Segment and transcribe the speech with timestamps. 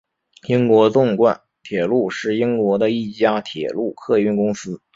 [0.47, 4.81] 英国纵贯铁路是英国的一家铁路客运公司。